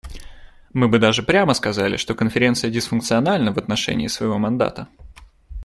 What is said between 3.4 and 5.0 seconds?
в отношении своего мандата.